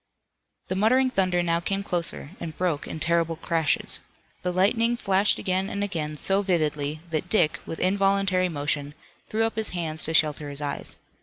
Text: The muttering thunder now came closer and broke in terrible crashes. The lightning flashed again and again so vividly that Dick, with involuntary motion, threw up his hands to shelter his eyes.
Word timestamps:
The 0.67 0.75
muttering 0.75 1.11
thunder 1.11 1.43
now 1.43 1.59
came 1.59 1.83
closer 1.83 2.31
and 2.39 2.57
broke 2.57 2.87
in 2.87 2.99
terrible 2.99 3.35
crashes. 3.35 3.99
The 4.41 4.51
lightning 4.51 4.97
flashed 4.97 5.37
again 5.37 5.69
and 5.69 5.83
again 5.83 6.17
so 6.17 6.41
vividly 6.41 7.01
that 7.11 7.29
Dick, 7.29 7.59
with 7.67 7.77
involuntary 7.79 8.49
motion, 8.49 8.95
threw 9.29 9.43
up 9.45 9.57
his 9.57 9.69
hands 9.77 10.03
to 10.05 10.15
shelter 10.15 10.49
his 10.49 10.59
eyes. 10.59 10.97